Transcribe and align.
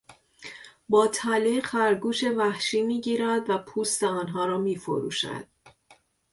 با 0.89 1.07
تله، 1.07 1.61
خرگوش 1.61 2.23
وحشی 2.23 2.81
میگیرد 2.81 3.49
و 3.49 3.57
پوست 3.57 4.03
آنها 4.03 4.45
را 4.45 4.57
میفروشد. 4.57 5.47